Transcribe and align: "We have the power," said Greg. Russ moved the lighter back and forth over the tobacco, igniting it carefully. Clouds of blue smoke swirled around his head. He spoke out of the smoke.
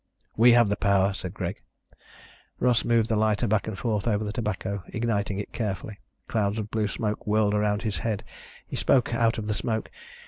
"We 0.35 0.53
have 0.53 0.67
the 0.69 0.75
power," 0.75 1.13
said 1.13 1.35
Greg. 1.35 1.61
Russ 2.59 2.83
moved 2.83 3.07
the 3.07 3.15
lighter 3.15 3.45
back 3.45 3.67
and 3.67 3.77
forth 3.77 4.07
over 4.07 4.23
the 4.23 4.33
tobacco, 4.33 4.81
igniting 4.87 5.37
it 5.37 5.53
carefully. 5.53 5.99
Clouds 6.27 6.57
of 6.57 6.71
blue 6.71 6.87
smoke 6.87 7.19
swirled 7.25 7.53
around 7.53 7.83
his 7.83 7.99
head. 7.99 8.23
He 8.65 8.75
spoke 8.75 9.13
out 9.13 9.37
of 9.37 9.45
the 9.45 9.53
smoke. 9.53 9.91